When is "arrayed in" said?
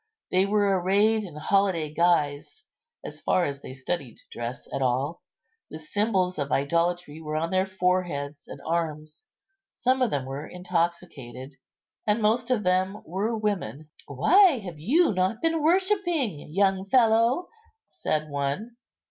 0.81-1.35